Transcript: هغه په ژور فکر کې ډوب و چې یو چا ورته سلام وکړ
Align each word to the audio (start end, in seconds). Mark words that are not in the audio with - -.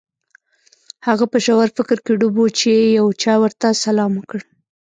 هغه 1.07 1.25
په 1.31 1.37
ژور 1.45 1.67
فکر 1.77 1.97
کې 2.05 2.13
ډوب 2.19 2.35
و 2.41 2.45
چې 2.59 2.71
یو 2.97 3.07
چا 3.23 3.33
ورته 3.43 3.67
سلام 3.85 4.11
وکړ 4.15 4.39